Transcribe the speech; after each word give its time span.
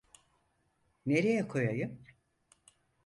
Nereye 1.05 1.47
koyayım? 1.47 2.03